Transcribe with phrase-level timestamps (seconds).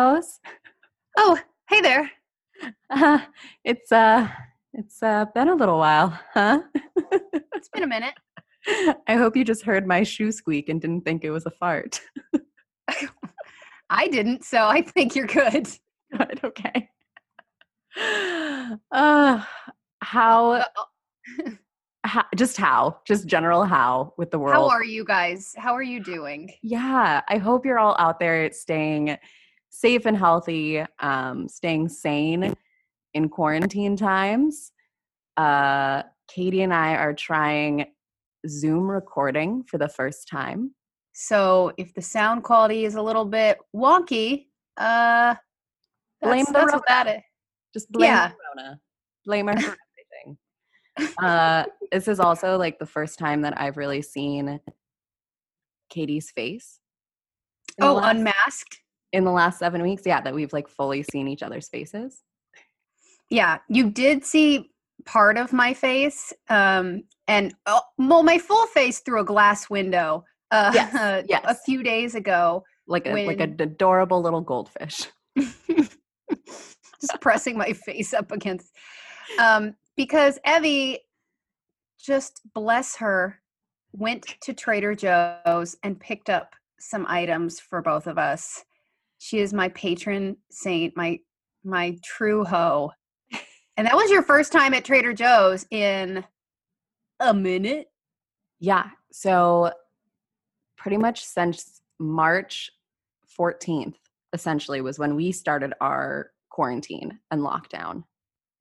[0.00, 0.40] Host.
[1.18, 1.38] Oh,
[1.68, 2.10] hey there.
[2.88, 3.18] Uh,
[3.64, 4.28] it's uh,
[4.72, 6.62] it's uh, been a little while, huh?
[7.54, 8.14] It's been a minute.
[9.06, 12.00] I hope you just heard my shoe squeak and didn't think it was a fart.
[13.90, 15.68] I didn't, so I think you're good.
[16.16, 16.40] Good.
[16.44, 16.88] Okay.
[18.90, 19.44] Uh,
[20.00, 20.64] how,
[22.04, 22.24] how?
[22.36, 23.00] Just how?
[23.06, 24.54] Just general how with the world.
[24.54, 25.54] How are you guys?
[25.58, 26.50] How are you doing?
[26.62, 29.18] Yeah, I hope you're all out there staying
[29.70, 32.54] safe and healthy, um, staying sane
[33.14, 34.72] in quarantine times.
[35.36, 37.86] Uh, Katie and I are trying
[38.48, 40.74] Zoom recording for the first time.
[41.12, 45.34] So, if the sound quality is a little bit wonky, uh,
[46.22, 47.22] Blame the that's that is.
[47.72, 48.30] Just blame Yeah.
[48.30, 48.80] Corona.
[49.24, 50.38] Blame her for everything.
[51.22, 54.60] Uh, this is also like the first time that I've really seen
[55.88, 56.78] Katie's face.
[57.80, 58.80] Oh, unmasked.
[59.12, 60.02] In the last seven weeks.
[60.04, 62.22] Yeah, that we've like fully seen each other's faces.
[63.30, 64.70] Yeah, you did see
[65.06, 70.24] part of my face, um, and oh, well, my full face through a glass window.
[70.50, 71.60] Uh, Yes, a yes.
[71.64, 72.64] few days ago.
[72.86, 75.06] Like a like an adorable little goldfish.
[77.00, 78.74] just pressing my face up against
[79.40, 80.98] um because evie
[81.98, 83.40] just bless her
[83.92, 88.64] went to trader joe's and picked up some items for both of us
[89.22, 91.18] she is my patron saint my
[91.62, 92.90] my true hoe
[93.76, 96.24] and that was your first time at trader joe's in
[97.20, 97.88] a minute
[98.60, 98.90] Yeah.
[99.10, 99.72] So
[100.76, 102.70] pretty much since March
[103.38, 103.96] 14th,
[104.32, 108.04] essentially, was when we started our quarantine and lockdown.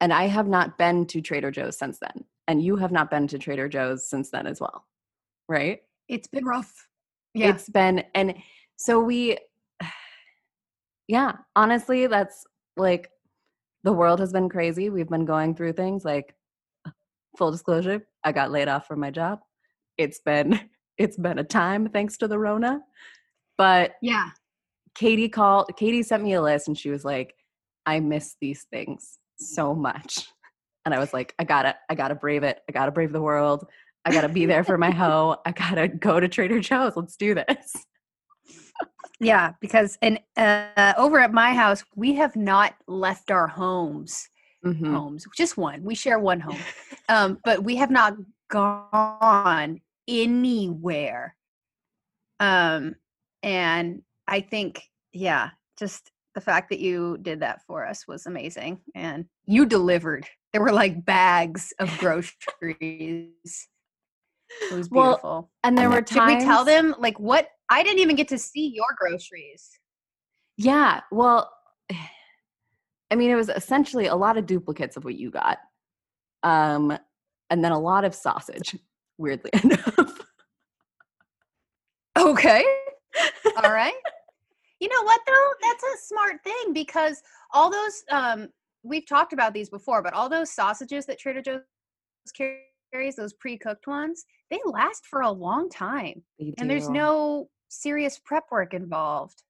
[0.01, 2.23] And I have not been to Trader Joe's since then.
[2.47, 4.85] And you have not been to Trader Joe's since then as well.
[5.47, 5.81] Right?
[6.07, 6.87] it's been rough
[7.35, 8.33] yeah It's been, and
[8.77, 9.37] so we,
[11.09, 12.45] yeah, honestly, that's
[12.77, 13.09] like
[13.83, 14.91] the world has been crazy.
[14.91, 16.35] We've been going through things like,
[17.37, 19.39] full disclosure, I got laid off from my job.
[19.97, 22.81] It's been, it's been a time thanks to the Rona.
[23.57, 24.29] But yeah
[24.93, 27.33] Katie called, Katie sent me a list and she was like,
[27.87, 30.27] I miss these things so much.
[30.85, 32.61] And I was like, I gotta, I gotta brave it.
[32.67, 33.67] I gotta brave the world.
[34.05, 35.35] I gotta be there for my hoe.
[35.45, 36.95] I gotta go to Trader Joe's.
[36.95, 37.75] Let's do this.
[39.19, 44.29] Yeah, because and uh, over at my house, we have not left our homes.
[44.65, 44.91] Mhm.
[44.91, 45.83] Homes, just one.
[45.83, 46.59] We share one home,
[47.09, 48.15] um, but we have not
[48.49, 51.35] gone anywhere.
[52.39, 52.95] Um,
[53.43, 54.81] and I think,
[55.13, 60.27] yeah, just the fact that you did that for us was amazing, and you delivered.
[60.53, 63.67] There were like bags of groceries.
[64.71, 65.51] It was Well, beautiful.
[65.63, 66.41] And there were Did times.
[66.41, 67.49] we tell them like what?
[67.69, 69.69] I didn't even get to see your groceries.
[70.57, 71.01] Yeah.
[71.11, 71.51] Well,
[73.11, 75.57] I mean, it was essentially a lot of duplicates of what you got,
[76.43, 76.95] um,
[77.49, 78.75] and then a lot of sausage.
[79.17, 80.25] Weirdly enough.
[82.17, 82.65] Okay.
[83.63, 83.93] All right.
[84.81, 85.49] You know what though?
[85.61, 87.21] That's a smart thing because
[87.53, 88.47] all those um
[88.81, 91.61] we've talked about these before, but all those sausages that Trader Joe's
[92.33, 96.23] carries, those pre-cooked ones, they last for a long time.
[96.57, 99.43] And there's no serious prep work involved.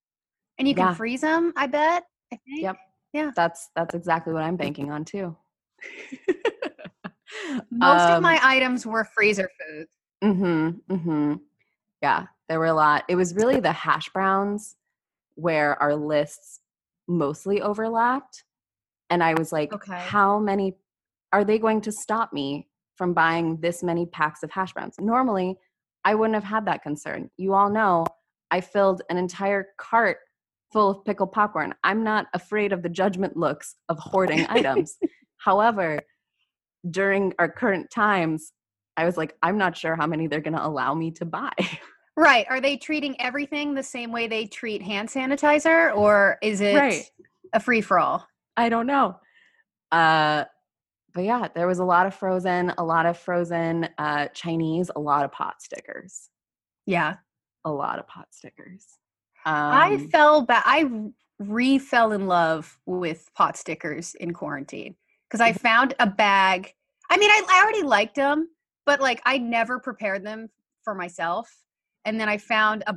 [0.57, 0.93] And you can Yeah.
[0.93, 2.05] freeze them, I bet.
[2.31, 2.61] I think.
[2.61, 2.77] Yep.
[3.13, 3.31] Yeah.
[3.35, 5.35] That's that's exactly what I'm banking on too.
[7.71, 9.87] Most of Um, my items were freezer food.
[10.23, 10.93] Mm-hmm.
[10.93, 11.33] Mm-hmm.
[12.01, 13.05] Yeah, there were a lot.
[13.07, 14.75] It was really the hash browns
[15.35, 16.59] where our lists
[17.07, 18.43] mostly overlapped.
[19.09, 19.97] And I was like, Okay.
[19.97, 20.75] how many
[21.31, 24.95] are they going to stop me from buying this many packs of hash browns?
[24.99, 25.57] Normally,
[26.05, 27.29] I wouldn't have had that concern.
[27.37, 28.05] You all know
[28.51, 30.17] I filled an entire cart
[30.71, 31.73] full of pickled popcorn.
[31.83, 34.97] I'm not afraid of the judgment looks of hoarding items.
[35.37, 36.01] However,
[36.89, 38.51] during our current times,
[38.97, 41.51] I was like, I'm not sure how many they're going to allow me to buy.
[42.17, 42.45] Right.
[42.49, 47.09] Are they treating everything the same way they treat hand sanitizer or is it Right.
[47.53, 48.27] a free for all?
[48.57, 49.15] I don't know.
[49.91, 50.43] Uh,
[51.13, 54.99] but yeah, there was a lot of frozen, a lot of frozen uh, Chinese, a
[54.99, 56.29] lot of pot stickers,
[56.85, 57.15] Yeah.
[57.65, 58.85] a lot of pot stickers.
[59.45, 60.63] I Um, fell back.
[60.65, 60.89] I
[61.39, 64.95] re fell in love with pot stickers in quarantine
[65.27, 66.73] because I found a bag.
[67.09, 68.49] I mean, I, I already liked them,
[68.85, 70.49] but like I never prepared them
[70.83, 71.49] for myself.
[72.05, 72.95] And then I found a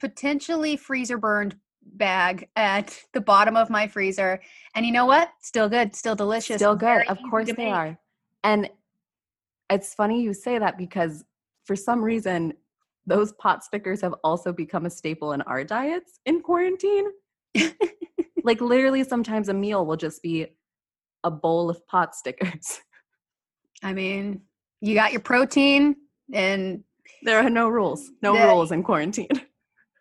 [0.00, 4.40] potentially freezer burned bag at the bottom of my freezer.
[4.74, 5.30] And you know what?
[5.40, 6.56] Still good, still delicious.
[6.56, 7.06] still good.
[7.08, 7.72] Of course they make.
[7.72, 7.98] are.
[8.44, 8.68] And
[9.70, 11.24] it's funny you say that because
[11.64, 12.54] for some reason,
[13.06, 17.06] those pot stickers have also become a staple in our diets in quarantine.
[18.44, 20.46] like literally sometimes a meal will just be
[21.24, 22.80] a bowl of pot stickers.
[23.82, 24.42] I mean,
[24.80, 25.96] you got your protein
[26.32, 26.82] and
[27.22, 28.10] There are no rules.
[28.22, 29.28] No The- rules in quarantine.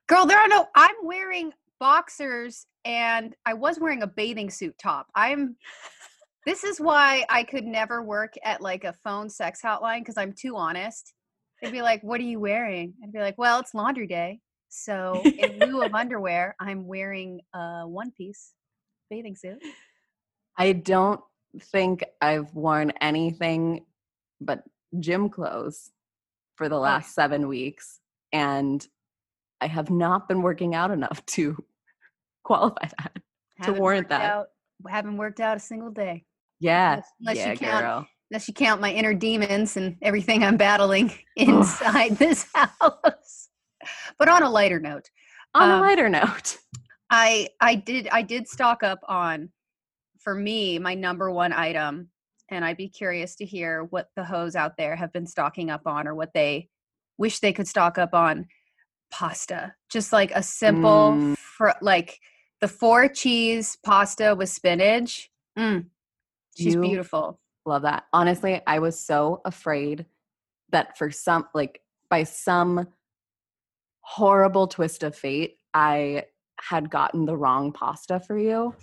[0.08, 1.52] girl, there are no I'm wearing
[1.82, 5.08] boxers and I was wearing a bathing suit top.
[5.16, 5.58] I'm
[6.46, 10.34] this is why I could never work at like a phone sex hotline because I'm
[10.34, 11.14] too honest.
[11.62, 12.94] They'd be like, What are you wearing?
[13.04, 14.40] I'd be like, Well, it's laundry day.
[14.70, 18.54] So in lieu of underwear, I'm wearing a one piece
[19.10, 19.60] bathing suit.
[20.58, 21.20] I don't
[21.60, 23.86] think I've worn anything
[24.40, 24.64] but
[25.00, 25.92] gym clothes
[26.56, 28.00] for the last seven weeks.
[28.32, 28.88] And
[29.62, 31.58] I have not been working out enough to
[32.44, 33.18] qualify that.
[33.58, 34.22] Haven't warrant that.
[34.22, 34.48] Out,
[34.88, 36.26] haven't worked out a single day.
[36.60, 37.02] Yeah.
[37.20, 38.08] Unless you yeah, count- girl.
[38.32, 43.50] Unless you count my inner demons and everything I'm battling inside this house.
[44.18, 45.10] But on a lighter note,
[45.54, 46.58] On a um, lighter note,
[47.10, 49.50] I I did I did stock up on
[50.20, 52.10] for me my number one item,
[52.50, 55.82] and I'd be curious to hear what the hoes out there have been stocking up
[55.86, 56.70] on or what they
[57.18, 58.48] wish they could stock up on.
[59.12, 61.38] Pasta, just like a simple, Mm.
[61.38, 62.20] fr- like
[62.62, 65.30] the four cheese pasta with spinach.
[65.58, 65.88] Mm,
[66.58, 67.40] she's You- beautiful.
[67.66, 68.06] love that.
[68.14, 70.06] Honestly, I was so afraid
[70.70, 72.88] that for some, like, by some
[74.02, 76.26] horrible twist of fate, I
[76.60, 78.76] had gotten the wrong pasta for you.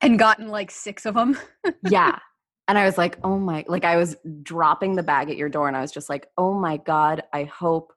[0.00, 1.38] And gotten like six of them.
[1.88, 2.18] yeah.
[2.68, 5.68] And I was like, oh my, like I was dropping the bag at your door
[5.68, 7.92] and I was just like, oh my God, I hope,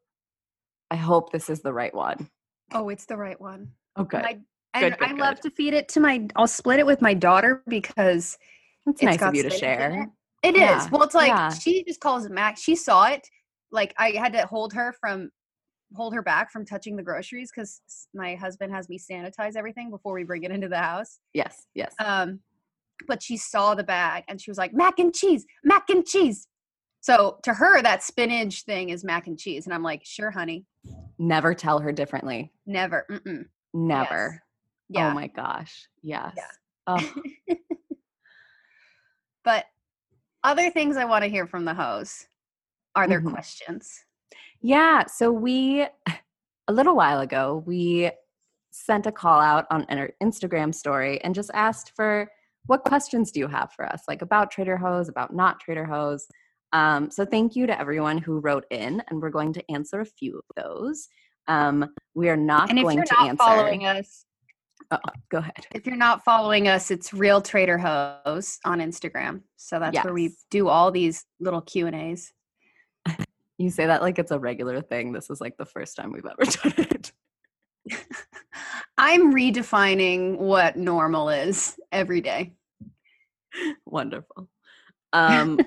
[0.91, 2.30] I hope this is the right one.
[2.74, 3.69] Oh, it's the right one.
[3.97, 4.18] Okay.
[4.18, 4.39] And I,
[4.74, 6.27] and Good, good, I love to feed it to my.
[6.36, 8.38] I'll split it with my daughter because
[8.86, 10.03] it's it's nice got of you to share.
[10.03, 10.09] it.
[10.47, 10.62] It is.
[10.62, 11.50] Yeah, Well, it's like yeah.
[11.50, 12.57] she just calls it mac.
[12.57, 13.27] She saw it.
[13.71, 15.30] Like I had to hold her from
[15.95, 17.81] hold her back from touching the groceries because
[18.13, 21.19] my husband has me sanitize everything before we bring it into the house.
[21.33, 21.94] Yes, yes.
[22.00, 22.39] Um,
[23.07, 26.47] but she saw the bag and she was like, mac and cheese, mac and cheese.
[27.01, 30.65] So to her, that spinach thing is mac and cheese, and I'm like, sure, honey,
[31.17, 32.51] Never tell her differently.
[32.65, 33.05] never.
[33.09, 33.45] Mm-mm.
[33.73, 34.41] Never.
[34.89, 35.11] Yeah.
[35.11, 35.87] Oh my gosh.
[36.01, 36.33] Yes.
[36.37, 36.43] Yeah.
[36.87, 37.13] Oh,
[39.43, 39.65] But
[40.43, 42.25] other things I want to hear from the hoes
[42.95, 43.31] are their Mhm.
[43.31, 44.03] questions.
[44.61, 45.05] Yeah.
[45.07, 45.81] So we,
[46.67, 48.11] a little while ago, we
[48.71, 52.31] sent a call out on our Instagram story and just asked for
[52.67, 56.27] what questions do you have for us, like about Trader Hose, about not Trader Hose.
[56.71, 60.06] Um, so thank you to everyone who wrote in, and we're going to answer a
[60.06, 61.07] few of those.
[61.48, 63.38] Um, we are not And if going you're to not answer.
[63.38, 64.25] following us,
[64.92, 64.98] Uh,
[65.31, 65.66] go ahead.
[65.74, 69.42] if you're not following us, it's Real Trader Hose on Instagram.
[69.57, 72.31] So that's where we do all these little Q and A's.
[73.57, 75.12] You say that like it's a regular thing.
[75.12, 77.12] This is like the first time we've ever done it.
[78.98, 82.54] I'm redefining what normal is every day.
[83.86, 84.50] Wonderful.
[85.13, 85.60] Um,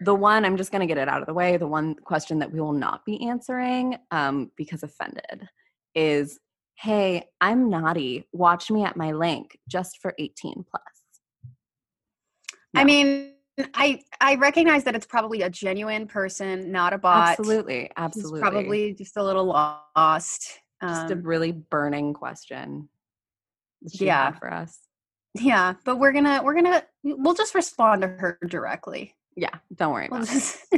[0.00, 1.56] the one, I'm just going to get it out of the way.
[1.56, 5.48] The one question that we will not be answering um, because offended
[5.94, 6.38] is
[6.76, 8.26] Hey, I'm naughty.
[8.32, 10.82] Watch me at my link just for 18 plus.
[12.74, 13.34] I mean,
[13.74, 17.38] I I recognize that it's probably a genuine person, not a bot.
[17.38, 17.90] Absolutely.
[17.98, 18.40] Absolutely.
[18.40, 20.58] probably just a little lost.
[20.82, 22.88] just a Um, really burning question.
[23.82, 24.32] yeah.
[24.32, 24.78] For us.
[25.34, 29.14] yeah, but we're gonna we're gonna we'll just respond to her directly.
[29.36, 29.50] Yeah.
[29.74, 30.58] Don't worry about just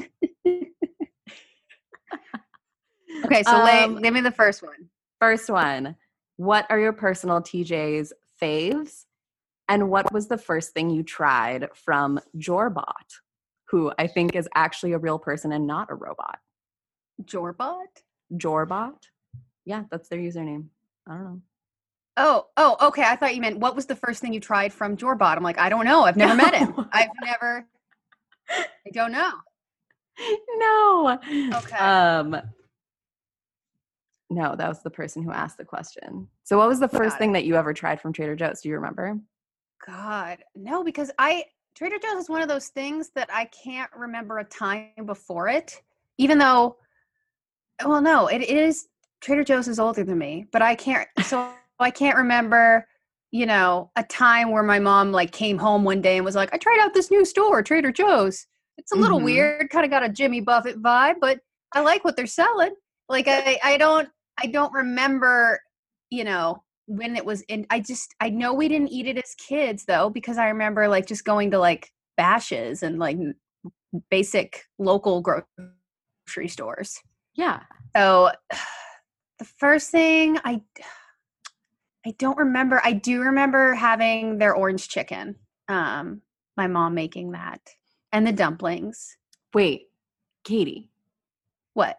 [3.24, 4.88] okay, so lay, Um, give me the first one.
[5.20, 5.96] First one,
[6.36, 9.04] what are your personal TJ's faves?
[9.68, 12.84] And what was the first thing you tried from Jorbot,
[13.68, 16.38] who I think is actually a real person and not a robot?
[17.24, 17.86] Jorbot.
[18.34, 18.96] Jorbot?
[19.64, 20.66] Yeah, that's their username.
[21.08, 21.40] I don't know.
[22.16, 23.04] Oh, oh, okay.
[23.04, 25.36] I thought you meant what was the first thing you tried from Jorbot?
[25.36, 26.02] I'm like, I don't know.
[26.02, 26.88] I've never met him.
[26.92, 27.66] I've never.
[28.52, 29.32] I don't know.
[30.56, 31.18] no.
[31.54, 31.76] Okay.
[31.76, 32.36] Um
[34.30, 36.28] No, that was the person who asked the question.
[36.44, 38.60] So what was the first Got thing that you ever tried from Trader Joe's?
[38.60, 39.18] Do you remember?
[39.86, 41.44] God, no, because I
[41.74, 45.80] Trader Joe's is one of those things that I can't remember a time before it,
[46.18, 46.76] even though,
[47.84, 48.88] well, no, it is
[49.20, 51.08] Trader Joe's is older than me, but I can't.
[51.24, 52.86] So I can't remember,
[53.32, 56.52] you know, a time where my mom like came home one day and was like,
[56.54, 58.46] "I tried out this new store, Trader Joe's.
[58.78, 59.24] It's a little Mhm.
[59.24, 61.40] weird, kind of got a Jimmy Buffett vibe, but
[61.74, 62.74] I like what they're selling."
[63.08, 64.08] Like I, I don't,
[64.42, 65.60] I don't remember,
[66.10, 69.36] you know, when it was in i just i know we didn't eat it as
[69.36, 71.88] kids though because i remember like just going to like
[72.20, 73.16] Bashas' and like
[74.10, 76.98] basic local grocery stores
[77.36, 77.60] Yeah.
[77.96, 78.32] so
[79.38, 80.60] the first thing i
[82.06, 82.80] I don't remember.
[82.84, 85.36] I do remember having their orange chicken.
[85.68, 86.22] Um,
[86.56, 87.60] my mom making that
[88.12, 89.16] and the dumplings.
[89.54, 89.88] Wait,
[90.44, 90.90] Katie,
[91.74, 91.98] What?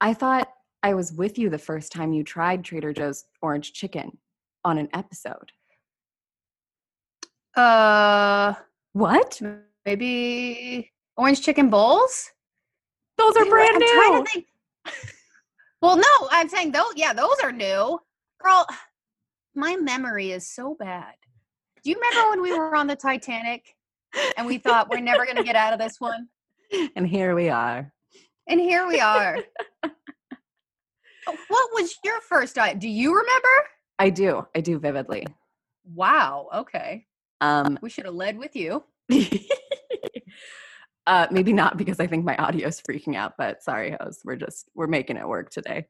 [0.00, 0.48] I thought
[0.82, 4.18] I was with you the first time you tried Trader Joe's orange chicken
[4.64, 5.52] on an episode.
[7.56, 8.54] Uh,
[8.92, 9.40] What?
[9.86, 12.30] maybe orange chicken bowls.
[13.18, 13.94] Those are brand I'm new.
[13.94, 14.46] trying to think.
[15.80, 16.92] Well, no, I'm saying those.
[16.94, 17.98] Yeah, those are new.
[18.42, 18.66] Girl,
[19.54, 21.14] my memory is so bad.
[21.84, 23.76] Do you remember when we were on the Titanic
[24.36, 26.28] and we thought we're never going to get out of this one?
[26.96, 27.92] And here we are.
[28.48, 29.36] And here we are.
[29.82, 32.78] what was your first diet?
[32.78, 33.48] Do you remember?
[33.98, 34.46] I do.
[34.56, 35.26] I do vividly.
[35.84, 36.48] Wow.
[36.54, 37.04] Okay.
[37.42, 38.84] Um, We should have led with you.
[41.06, 44.22] uh, maybe not because I think my audio is freaking out, but sorry, host.
[44.24, 45.88] We're just we're making it work today.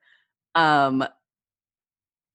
[0.57, 1.05] Um,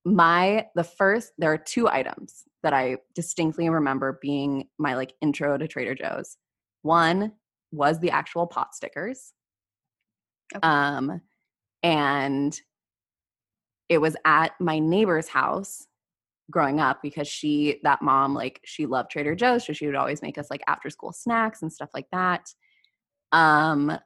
[0.08, 5.58] my the first there are two items that I distinctly remember being my like intro
[5.58, 6.38] to Trader Joe's.
[6.82, 7.34] One
[7.72, 9.34] was the actual pot stickers.
[10.56, 10.66] Okay.
[10.66, 11.22] Um,
[11.84, 12.60] and
[13.90, 15.88] it was at my neighbor's house
[16.50, 20.22] growing up because she that mom like she loved Trader Joe's so she would always
[20.22, 22.54] make us like after school snacks and stuff like that
[23.34, 24.00] um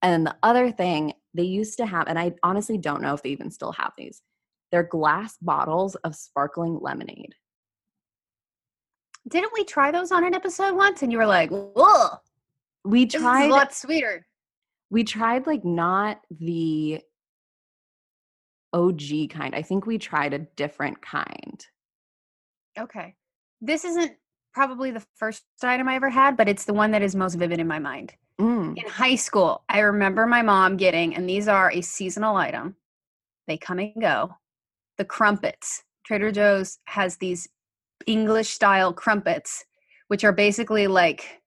[0.00, 3.28] and the other thing they used to have and I honestly don't know if they
[3.28, 4.22] even still have these
[4.76, 7.34] they're glass bottles of sparkling lemonade
[9.26, 11.02] Didn't we try those on an episode once?
[11.02, 12.08] And you were like, whoa,
[12.84, 14.26] we this is tried a lot sweeter.
[14.90, 17.00] we tried like not the
[18.74, 21.66] OG kind I think we tried a different kind
[22.78, 23.14] Okay.
[23.62, 24.12] This isn't
[24.52, 27.58] probably the first item I ever had, but it's the one that is most vivid
[27.58, 28.12] in my mind.
[28.38, 28.76] Mm.
[28.76, 32.76] In high school, I remember my mom getting, and these are a seasonal item,
[33.46, 34.36] they come and go.
[34.98, 35.82] The crumpets.
[36.06, 37.48] Trader Joe's has these
[38.06, 39.64] English style crumpets,
[40.08, 41.40] which are basically like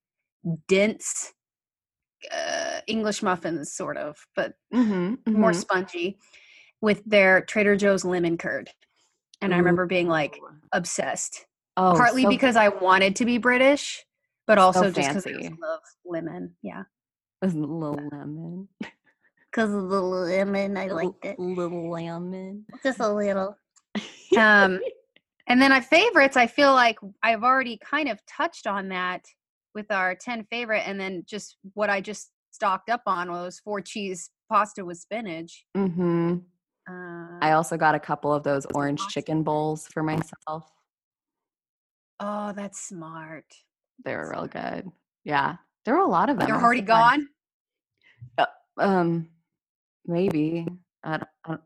[0.67, 1.33] dense
[2.31, 5.55] uh, English muffins, sort of, but Mhm, more mhm.
[5.55, 6.17] spongy
[6.81, 8.69] with their Trader Joe's lemon curd.
[9.41, 10.37] And I remember being like
[10.73, 11.45] obsessed.
[11.77, 14.03] oh, Partly so because I wanted to be British,
[14.47, 16.55] but also So just because I love lemon.
[16.61, 16.83] Yeah.
[17.41, 18.67] Little lemon.
[19.51, 21.39] Because of the lemon, I liked it.
[21.39, 22.65] Little lemon.
[22.83, 23.55] Just a little.
[24.37, 24.79] Um,
[25.47, 29.25] and then our favorites, I feel like I've already kind of touched on that
[29.73, 30.83] with our 10 favorite.
[30.85, 35.65] And then just what I just stocked up on was four cheese pasta with spinach.
[35.75, 36.35] hmm
[36.87, 40.71] Uh, I also got a couple of those orange chicken bowls for myself.
[42.19, 43.45] oh, that's smart.
[44.05, 44.91] They were real good.
[45.23, 45.55] Yeah.
[45.85, 46.47] There were a lot of them.
[46.47, 47.27] They're already gone.
[48.77, 49.29] Um,
[50.05, 50.67] maybe.
[51.03, 51.61] I don't, I don't,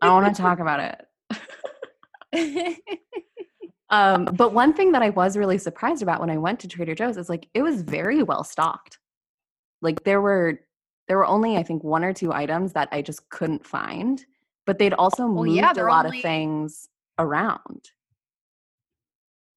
[0.00, 0.80] I don't want to talk about
[2.32, 2.78] it.
[3.90, 6.94] Um, but one thing that I was really surprised about when I went to Trader
[6.94, 8.98] Joe's is like it was very well stocked.
[9.80, 10.60] Like there were
[11.08, 14.22] there were only I think one or two items that I just couldn't find,
[14.66, 16.86] but they'd also Well, moved yeah, a lot only- of things
[17.18, 17.90] around.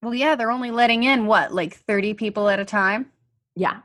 [0.02, 3.12] well, yeah, they're only letting in what, like 30 people at a time?
[3.54, 3.80] Yeah.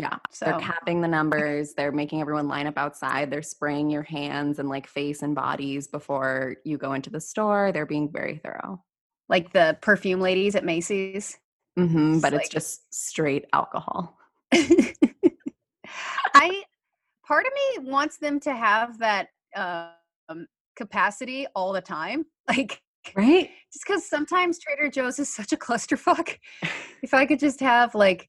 [0.00, 0.16] Yeah.
[0.30, 1.74] So They're capping the numbers.
[1.74, 3.30] They're making everyone line up outside.
[3.30, 7.70] They're spraying your hands and like face and bodies before you go into the store.
[7.72, 8.82] They're being very thorough.
[9.28, 11.38] like the perfume ladies at Macy's.
[11.76, 14.16] hmm It's but it's like- just straight alcohol.
[16.34, 16.62] I
[17.26, 22.80] part of me wants them to have that um, capacity all the time, like
[23.16, 23.48] Right?
[23.72, 26.36] just because sometimes Trader Joe's is such a clusterfuck.
[27.02, 28.28] if I could just have like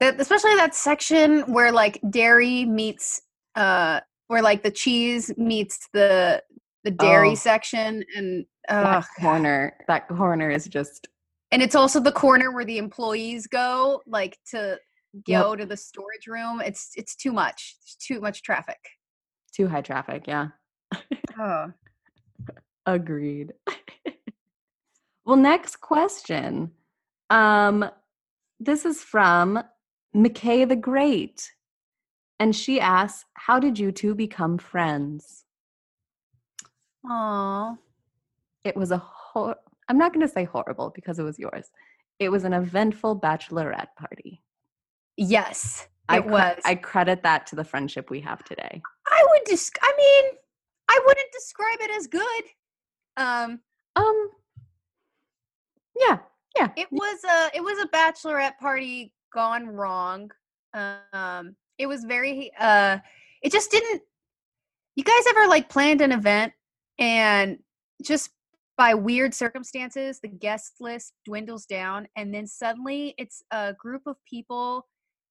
[0.00, 3.22] that, especially that section where like dairy meets,
[3.56, 6.42] uh, where like the cheese meets the
[6.84, 7.34] the dairy Oh.
[7.34, 11.08] section, and uh, that corner that corner is just
[11.50, 14.78] and it's also the corner where the employees go, like to
[15.26, 15.42] Yep.
[15.42, 16.60] go to the storage room.
[16.60, 17.76] It's it's too much.
[17.82, 18.78] It's too much traffic.
[19.56, 20.48] too high traffic yeah
[21.38, 21.72] Oh.
[22.86, 23.52] agreed
[25.24, 26.70] well next question
[27.30, 27.84] um
[28.60, 29.62] this is from
[30.16, 31.52] mckay the great
[32.40, 35.44] and she asks how did you two become friends
[37.08, 37.76] Aw.
[38.64, 39.56] it was a hor-
[39.88, 41.70] i'm not going to say horrible because it was yours
[42.18, 44.42] it was an eventful bachelorette party
[45.20, 46.60] Yes, I it cre- was.
[46.64, 49.76] i credit that to the friendship we have today I would just.
[49.82, 50.32] I mean,
[50.88, 52.44] I wouldn't describe it as good.
[53.16, 53.60] Um,
[53.96, 54.28] um
[55.98, 56.18] yeah
[56.56, 60.30] yeah it was a it was a bachelorette party gone wrong.
[60.74, 62.50] Um, it was very.
[62.58, 62.98] Uh,
[63.42, 64.02] it just didn't.
[64.96, 66.52] You guys ever like planned an event
[66.98, 67.58] and
[68.02, 68.30] just
[68.76, 74.16] by weird circumstances, the guest list dwindles down, and then suddenly it's a group of
[74.28, 74.86] people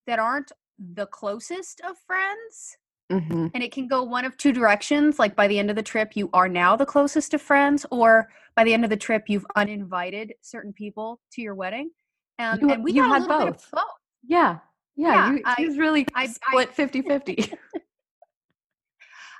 [0.06, 0.52] that aren't
[0.94, 2.78] the closest of friends.
[3.10, 5.18] hmm And it can go one of two directions.
[5.18, 8.30] Like by the end of the trip, you are now the closest of friends, or
[8.56, 11.92] by the end of the trip, you've uninvited certain people to your wedding.
[12.40, 13.72] Um, You- and we you had little bit of both.
[13.72, 13.84] both.
[14.24, 14.60] Yeah.
[14.96, 15.10] Yeah.
[15.14, 17.54] Yeah, you, I- she was really I- split 50 50.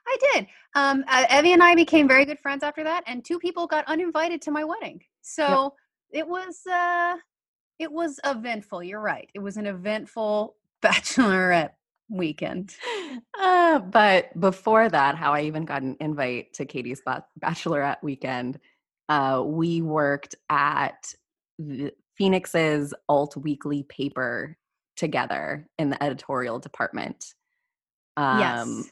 [0.08, 0.48] I did.
[0.76, 3.86] Um, uh, Evie and I became very good friends after that, and two people got
[3.88, 5.02] uninvited to my wedding.
[5.22, 5.74] So
[6.12, 7.18] it was uh,
[7.80, 8.84] it was eventful.
[8.84, 9.30] You're right.
[9.34, 11.72] It was an eventful bachelorette
[12.10, 12.74] weekend.
[13.38, 17.02] Uh, but before that, how I even got an invite to Katie's
[17.42, 18.60] bachelorette weekend,
[19.10, 21.14] uh, we worked at
[21.60, 24.58] the Phoenix's alt weekly paper
[24.96, 27.34] together in the editorial department.
[28.16, 28.90] Um, yes.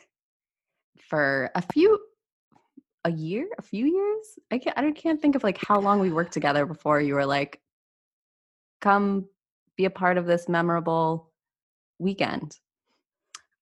[1.09, 1.99] for a few
[3.05, 6.11] a year a few years i can't i can't think of like how long we
[6.11, 7.59] worked together before you were like
[8.81, 9.25] come
[9.77, 11.31] be a part of this memorable
[11.99, 12.57] weekend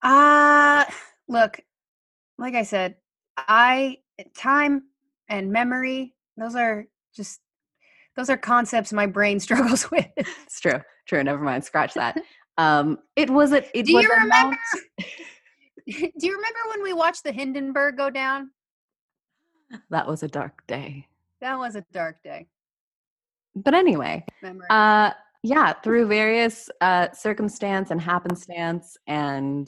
[0.01, 0.85] Uh
[1.27, 1.59] look,
[2.37, 2.95] like I said,
[3.37, 3.97] I
[4.35, 4.83] time
[5.27, 7.41] and memory, those are just
[8.15, 10.05] those are concepts my brain struggles with.
[10.17, 12.17] it's true true never mind scratch that
[12.57, 14.57] um it was it, it Do was you a remember?
[15.87, 18.51] Do you remember when we watched the Hindenburg go down?
[19.89, 21.07] that was a dark day
[21.41, 22.47] That was a dark day.
[23.55, 24.67] but anyway Memory.
[24.69, 25.11] Uh,
[25.45, 29.67] yeah, through various uh, circumstance and happenstance and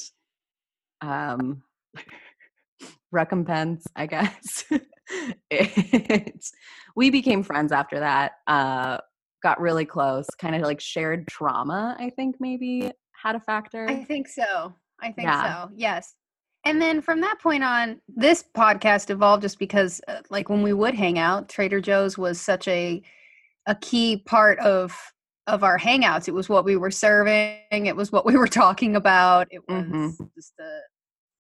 [1.02, 1.62] um,
[3.12, 4.64] recompense, I guess.
[5.52, 6.46] it,
[6.96, 8.34] we became friends after that.
[8.48, 8.98] Uh,
[9.44, 10.28] got really close.
[10.40, 11.96] Kind of like shared trauma.
[12.00, 12.92] I think maybe
[13.22, 13.88] had a factor.
[13.88, 14.74] I think so.
[15.02, 15.66] I think Yeah.
[15.66, 15.72] so.
[15.76, 16.16] Yes.
[16.66, 20.74] And then from that point on, this podcast evolved just because, uh, like, when we
[20.74, 23.02] would hang out, Trader Joe's was such a
[23.68, 24.96] a key part of
[25.48, 26.28] of our hangouts.
[26.28, 27.60] It was what we were serving.
[27.72, 29.48] It was what we were talking about.
[29.52, 30.30] It was Mhm.
[30.36, 30.80] just a,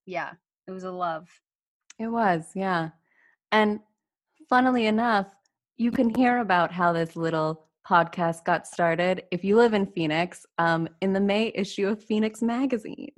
[0.06, 0.34] yeah,
[0.68, 1.28] it was a love.
[1.98, 2.90] It was, yeah.
[3.56, 3.80] And
[4.50, 5.28] funnily enough,
[5.78, 10.46] you can hear about how this little podcast got started if you live in Phoenix
[10.58, 13.14] um, in the May issue of Phoenix Magazine.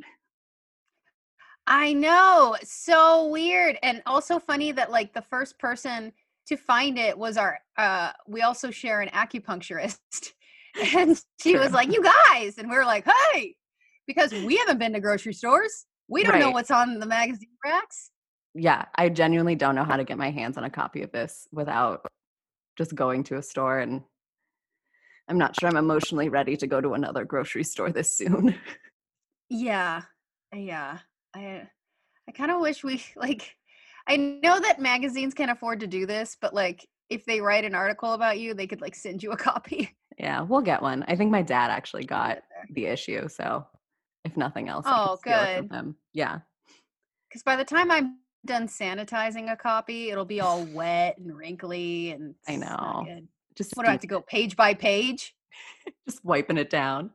[1.65, 2.55] I know.
[2.61, 3.79] So weird.
[3.81, 6.13] And also funny that like the first person
[6.45, 9.97] to find it was our uh we also share an acupuncturist.
[10.93, 13.55] And she was like, "You guys." And we were like, "Hey."
[14.05, 15.87] Because we haven't been to grocery stores.
[16.07, 18.11] We don't know what's on the magazine racks.
[18.59, 21.47] Yeah, I genuinely don't know how to get my hands on a copy of this
[21.51, 22.05] without
[22.77, 24.01] just going to a store and
[25.29, 28.55] I'm not sure I'm emotionally ready to go to another grocery store this soon.
[29.49, 30.01] Yeah.
[30.53, 30.99] Yeah.
[31.35, 31.67] I
[32.27, 33.55] I kind of wish we like
[34.07, 37.75] I know that magazines can't afford to do this, but like if they write an
[37.75, 39.95] article about you, they could like send you a copy.
[40.17, 41.03] yeah, we'll get one.
[41.07, 42.39] I think my dad actually got
[42.73, 43.65] the issue, so
[44.23, 45.75] if nothing else, Oh, steal it from good.
[45.75, 45.95] him.
[46.13, 46.39] Yeah.
[47.29, 52.11] Because by the time I'm done sanitizing a copy, it'll be all wet and wrinkly,
[52.11, 53.05] and I know.
[53.55, 55.35] Just What do I have to go page by page,
[56.07, 57.11] just wiping it down.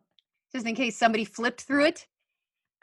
[0.52, 2.06] just in case somebody flipped through it?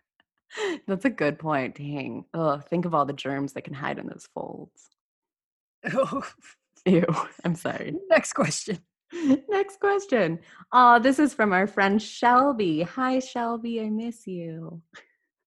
[0.88, 1.76] That's a good point.
[1.76, 2.26] Dang.
[2.34, 4.90] Oh, think of all the germs that can hide in those folds.
[6.86, 7.06] Ew.
[7.46, 7.96] I'm sorry.
[8.10, 8.80] Next question.
[9.50, 10.40] Next question.
[10.72, 12.82] Uh, this is from our friend Shelby.
[12.84, 13.82] Hi, Shelby.
[13.82, 14.82] I miss you.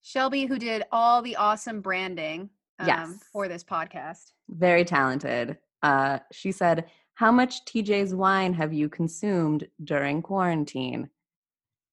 [0.03, 2.51] Shelby, who did all the awesome branding
[2.83, 3.19] um, Yes.
[3.33, 4.33] for this podcast.
[4.49, 5.59] Very talented.
[5.83, 11.09] Uh, she said, How much TJ's wine have you consumed during quarantine?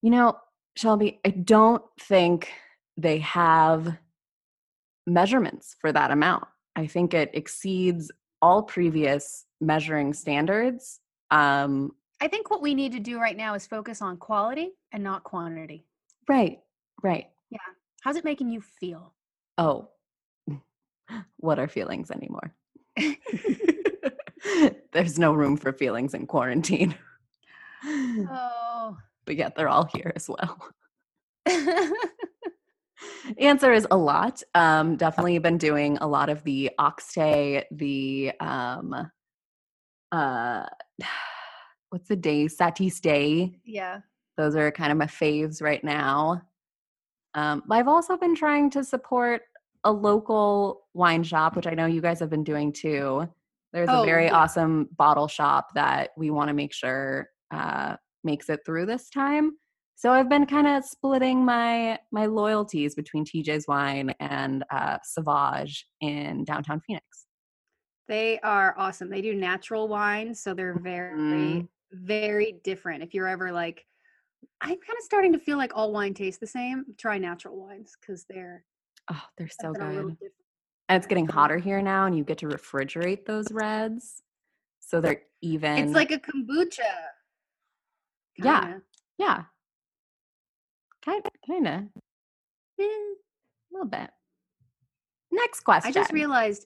[0.02, 0.38] You know,
[0.75, 2.52] Shelby, I don't think
[2.97, 3.97] they have
[5.08, 6.45] measurements for that amount.
[6.75, 10.99] I think it exceeds all previous measuring standards.
[11.32, 15.04] Um, I think what we need to do right now is focus on quality and
[15.04, 15.86] not quantity.
[16.28, 16.60] right,
[17.04, 17.28] right.
[17.49, 17.58] Yeah.
[18.02, 19.13] How's it making you feel?
[19.58, 19.89] Oh,
[21.38, 22.54] what are feelings anymore?
[24.91, 26.95] There's no room for feelings in quarantine.
[27.82, 28.98] Oh.
[29.26, 30.58] but yet they're all here as well.
[33.38, 34.43] Answer is a lot.
[34.54, 39.10] Um, definitely been doing a lot of the oxtay, the um,
[40.12, 40.65] uh,
[41.89, 42.50] what's the day?
[42.50, 43.56] Satis day.
[43.63, 44.02] yeah.
[44.36, 46.41] Those are kind of my faves right now.
[47.34, 49.43] Um, but I've also been trying to support
[49.84, 53.28] a local wine shop, which I know you guys have been doing too.
[53.72, 54.36] There's Oh, a very yeah.
[54.36, 59.58] awesome bottle shop that we want to make sure uh, makes it through this time.
[59.96, 65.86] So I've been kind of splitting my my loyalties between TJ's Wine and uh, Sauvage
[66.02, 67.06] in downtown Phoenix.
[68.08, 69.10] They are awesome.
[69.10, 71.68] They do natural wine, so they're very, Mm.
[71.92, 73.04] very different.
[73.04, 73.86] If you're ever like,
[74.62, 76.86] I'm kind of starting to feel like all wine tastes the same.
[76.98, 78.63] Try natural wines because they're
[79.12, 80.32] Oh, they're so something a little good.
[80.88, 84.24] And it's getting hotter here now, and you get to refrigerate those reds.
[84.80, 85.78] So they're even.
[85.78, 86.80] It's like a kombucha.
[88.38, 88.62] Yeah.
[88.62, 88.82] kinda.
[89.17, 89.43] yeah.
[91.04, 91.74] Kind kind of.
[92.80, 92.84] Eh.
[92.84, 93.15] A
[93.72, 94.10] little bit.
[95.32, 95.89] Next question.
[95.89, 96.65] I just realized.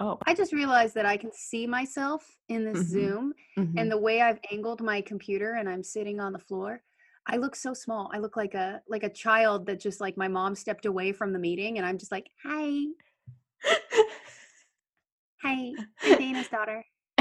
[0.00, 0.18] Oh.
[0.26, 2.86] I just realized that I can see myself in this Mhm.
[2.88, 3.74] Zoom, mhm.
[3.76, 6.82] and the way I've angled my computer, and I'm sitting on the floor.
[7.26, 8.10] I look so small.
[8.12, 11.32] I look like a like a child that just like my mom stepped away from
[11.32, 12.86] the meeting, and I'm just like, hi,
[15.42, 16.84] hi, I'm Dana's daughter.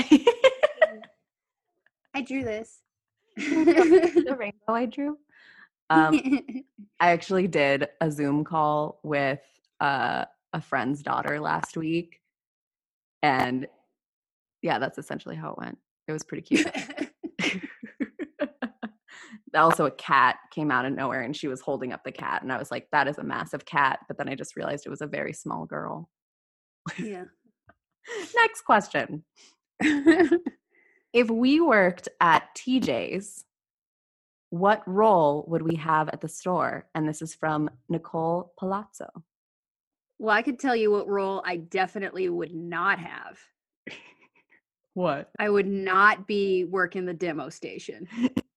[2.14, 2.80] I drew this.
[3.36, 5.18] the rainbow I drew.
[5.90, 6.20] Um,
[7.00, 9.40] I actually did a Zoom call with
[9.80, 12.20] uh, a friend's daughter last week.
[13.22, 13.68] And
[14.62, 15.78] yeah, that's essentially how it went.
[16.08, 16.68] It was pretty cute.
[19.56, 22.42] Also, a cat came out of nowhere and she was holding up the cat.
[22.42, 24.00] And I was like, that is a massive cat.
[24.08, 26.10] But then I just realized it was a very small girl.
[26.98, 27.26] yeah.
[28.36, 29.24] Next question.
[31.12, 33.44] If we worked at TJ's,
[34.52, 36.88] what role would we have at the store?
[36.94, 39.10] And this is from Nicole Palazzo.
[40.20, 43.40] well, I could tell you what role I definitely would not have.
[44.96, 45.30] What?
[45.40, 48.08] I would not be working the demo station.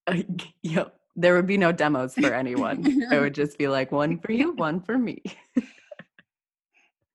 [0.62, 0.96] yep.
[1.14, 2.82] There would be no demos for anyone.
[3.12, 5.22] it would just be like one for you, one for me.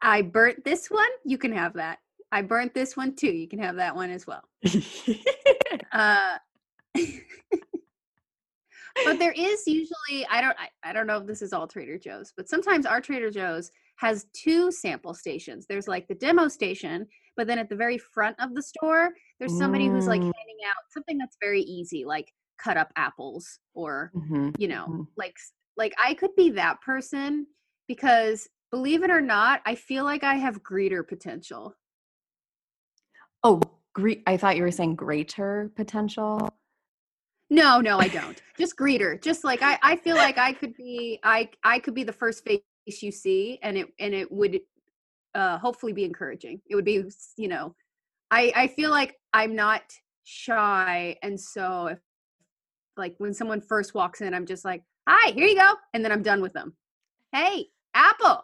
[0.02, 1.10] I burnt this one.
[1.26, 1.98] You can have that.
[2.32, 3.32] I burnt this one too.
[3.32, 4.44] You can have that one as well.
[5.92, 6.38] Uh,
[9.06, 11.98] but there is usually I don't I, I don't know if this is all Trader
[11.98, 15.66] Joe's, but sometimes our Trader Joe's has two sample stations.
[15.68, 19.58] There's like the demo station, but then at the very front of the store, there's
[19.58, 20.26] somebody who's like Mm.
[20.26, 25.08] handing out something that's very easy, like cut up apples or Mhm, you know, mhm.
[25.16, 25.38] like
[25.76, 27.48] like I could be that person
[27.88, 31.76] because believe it or not, I feel like I have greeter potential.
[33.44, 33.62] Oh,
[33.94, 36.50] gre- I thought you were saying greater potential.
[37.50, 38.42] No, no, I don't.
[38.58, 39.22] Just greeter.
[39.22, 42.44] Just like I, I feel like I could be I I could be the first
[42.44, 42.62] face
[43.02, 44.60] you see and it and it would
[45.36, 46.62] uh hopefully be encouraging.
[46.70, 47.04] It would be
[47.38, 47.76] you know,
[48.32, 49.84] I I feel like I'm not
[50.24, 52.00] shy and so if
[52.98, 56.12] like when someone first walks in I'm just like, "Hi, here you go." And then
[56.12, 56.76] I'm done with them.
[57.34, 58.44] Hey, Apple.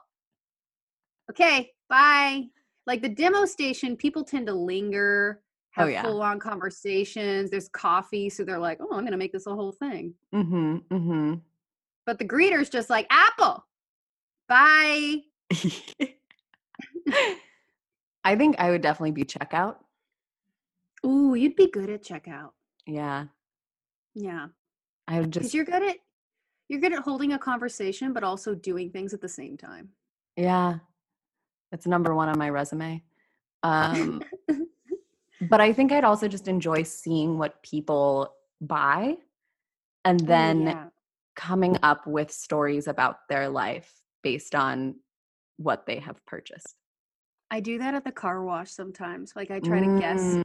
[1.32, 2.44] Okay, bye.
[2.86, 5.42] Like the demo station, people tend to linger,
[5.78, 6.04] Oh, have yeah.
[6.04, 7.50] full on conversations.
[7.50, 10.76] There's coffee, so they're like, "Oh, I'm gonna make this a whole thing." Mm-hmm.
[10.94, 11.34] Mm-hmm.
[12.06, 13.66] But the greeter's just like, "Apple,
[14.48, 15.22] bye."
[18.26, 19.76] I think I would definitely be checkout.
[21.06, 22.52] Ooh, you'd be good at checkout.
[22.86, 23.26] Yeah.
[24.16, 24.48] Yeah,
[25.08, 25.98] I would because just you're good at
[26.70, 29.90] you're good at holding a conversation, but also doing things at the same time.
[30.36, 30.80] yeah.
[31.72, 33.04] It's number one on my resume.
[33.64, 34.22] Um
[35.50, 39.18] but I think I'd also just enjoy seeing what people buy
[40.06, 40.88] and Ooh, then yeah.
[41.36, 44.96] coming up with stories about their life based on
[45.58, 46.76] what they have purchased.
[47.52, 49.34] I do that at the car wash sometimes.
[49.36, 50.44] Like I try to guess Mm,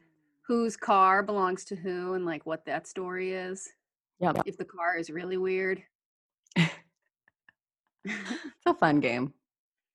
[0.49, 3.69] whose car belongs to who and like what that story is.
[4.21, 4.39] Yep.
[4.47, 5.83] If the car is really weird.
[8.05, 9.35] It's a fun game.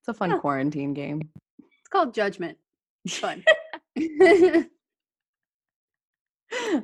[0.02, 0.38] It's a fun Yeah.
[0.38, 1.22] quarantine game.
[1.58, 2.58] It's called judgment.
[3.06, 3.44] It's fun.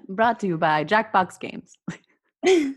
[0.08, 1.78] Brought to you by Jackbox Games.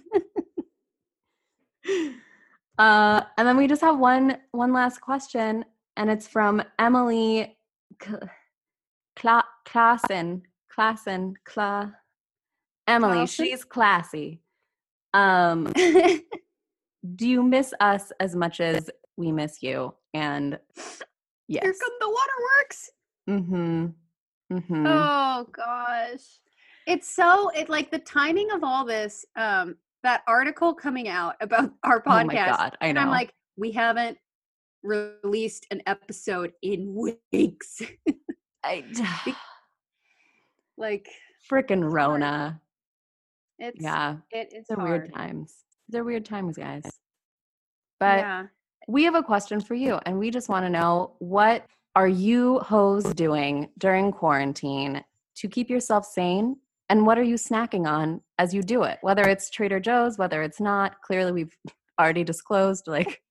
[2.79, 5.65] Uh, and then we just have one one last question,
[5.97, 7.57] and it's from Emily
[8.01, 8.15] K-
[9.15, 10.43] Kla- Klassen.
[10.77, 11.35] Klassen.
[11.45, 11.97] Kla-
[12.87, 14.43] Emily, she's classy.
[15.15, 15.73] Um,
[17.17, 19.95] do you miss us as much as we miss you?
[20.15, 20.59] And
[21.49, 21.63] yes.
[21.63, 22.91] Here come the waterworks.
[23.29, 24.57] Mm-hmm.
[24.57, 24.87] Mm-hmm.
[24.87, 26.41] Oh gosh.
[26.87, 31.71] It's so it like the timing of all this, um, that article coming out about
[31.85, 32.23] our podcast.
[32.23, 33.03] oh my god, I and know.
[33.03, 34.19] I'm like, we haven't
[34.83, 36.95] released an episode in
[37.33, 37.83] weeks.
[38.65, 38.85] I,
[40.77, 41.09] like
[41.51, 41.91] freaking.
[41.93, 42.61] Rona.
[43.59, 44.91] it's Yeah, it is they're hard.
[44.91, 45.55] weird times.
[45.89, 46.85] They're weird times, guys.
[48.01, 48.47] But yeah.
[48.89, 52.59] we have a question for you, and we just want to know what are you
[52.61, 55.05] hoes doing during quarantine
[55.37, 56.57] to keep yourself sane?
[56.89, 58.99] And what are you snacking on as you do it?
[59.03, 61.57] Whether it's Trader Joe's, whether it's not, clearly we've
[62.01, 63.23] already disclosed like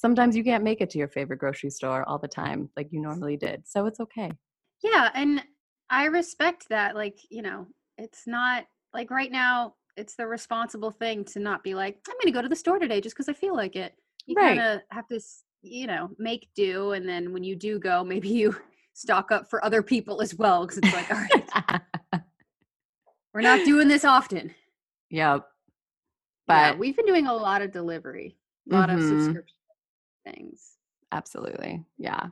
[0.00, 3.00] sometimes you can't make it to your favorite grocery store all the time like you
[3.00, 3.62] normally did.
[3.66, 4.30] So it's okay.
[4.82, 5.42] Yeah, and
[5.90, 6.94] I respect that.
[6.94, 7.66] Like, you know,
[7.98, 12.32] it's not like right now, it's the responsible thing to not be like, I'm going
[12.32, 13.94] to go to the store today just because I feel like it.
[14.26, 14.56] You Right.
[14.58, 15.20] kind of have to,
[15.62, 16.92] you know, make do.
[16.92, 18.54] And then when you do go, maybe you
[18.94, 20.62] stock up for other people as well.
[20.66, 22.22] Because it's like, all right,
[23.34, 24.54] we're not doing this often.
[25.10, 25.44] yep.
[26.48, 28.36] yeah, But we've been doing a lot of delivery,
[28.70, 29.08] a lot of Mhm.
[29.08, 29.56] subscription
[30.24, 30.76] things.
[31.12, 31.84] Absolutely.
[31.98, 32.28] Yeah.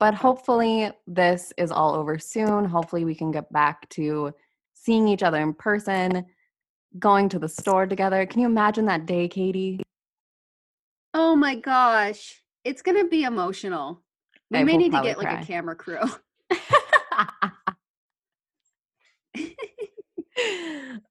[0.00, 2.64] But hopefully, this is all over soon.
[2.64, 4.32] Hopefully, we can get back to
[4.74, 6.26] seeing each other in person,
[6.98, 8.24] going to the store together.
[8.26, 9.82] Can you imagine that day, Katie?
[11.14, 12.42] Oh my gosh.
[12.64, 14.02] It's going to be emotional.
[14.50, 15.98] We I may need to get like a camera crew.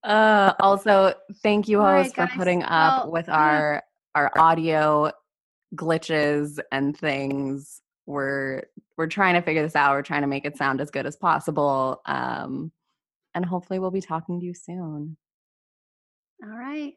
[0.04, 3.36] uh, also, thank you, All right, host, for putting up Well, with yeah.
[3.36, 3.84] our
[4.16, 5.12] our audio
[5.76, 7.82] glitches and things.
[8.08, 8.64] We're
[8.98, 9.92] we're trying to figure this out.
[9.92, 12.02] We're trying to make it sound as good as possible.
[12.06, 12.72] Um,
[13.36, 15.18] and hopefully, we'll be talking to you soon.
[16.44, 16.94] All right.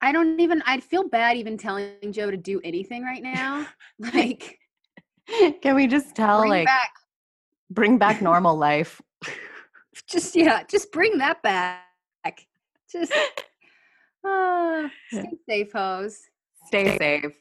[0.00, 3.66] I don't even, I'd feel bad even telling Joe to do anything right now.
[4.14, 4.58] Like,
[5.60, 6.92] Can we just tell, bring like, back,
[7.70, 9.00] bring back normal life?
[10.08, 11.82] just, yeah, just bring that back.
[12.90, 13.12] Just,
[14.26, 16.20] uh, stay safe, hose.
[16.66, 17.36] Stay safe.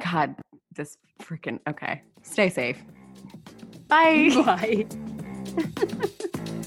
[0.00, 0.36] God,
[0.76, 2.02] this freaking okay.
[2.22, 2.82] Stay safe.
[3.88, 4.30] Bye.
[4.44, 4.86] Bye.